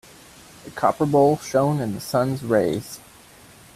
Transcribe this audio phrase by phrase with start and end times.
[0.63, 2.99] The copper bowl shone in the sun's rays.